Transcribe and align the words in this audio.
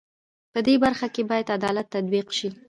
په 0.53 0.59
دې 0.65 0.75
برخه 0.83 1.07
کې 1.13 1.27
بايد 1.29 1.47
عدالت 1.57 1.87
تطبيق 1.95 2.27
شي. 2.37 2.49